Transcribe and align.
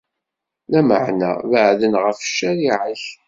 Lameɛna 0.71 1.29
beɛɛden 1.51 1.93
ɣef 2.03 2.17
ccariɛa-k. 2.27 3.03